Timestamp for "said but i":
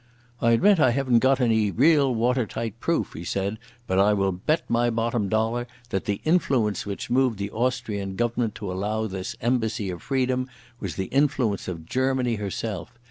3.23-4.13